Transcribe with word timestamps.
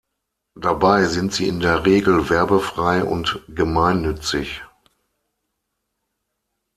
Dabei 0.55 1.03
sind 1.05 1.31
sie 1.31 1.47
in 1.47 1.59
der 1.59 1.85
Regel 1.85 2.27
werbefrei 2.31 3.03
und 3.03 3.39
gemeinnützig. 3.47 4.63